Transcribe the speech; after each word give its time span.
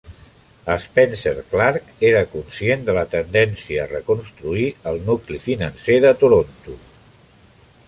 Spencer 0.85 1.33
Clark 1.51 1.91
era 2.09 2.23
conscient 2.31 2.87
de 2.87 2.95
la 2.99 3.03
tendència 3.13 3.83
a 3.83 3.87
reconstruir 3.93 4.67
el 4.93 4.99
nucli 5.11 5.43
financer 5.47 6.01
de 6.09 6.17
Toronto. 6.25 6.79